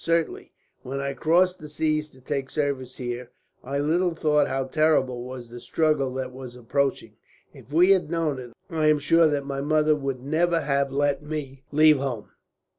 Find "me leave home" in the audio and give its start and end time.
11.21-12.31